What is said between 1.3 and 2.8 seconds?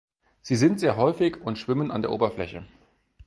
und schwimmen an der Oberfläche.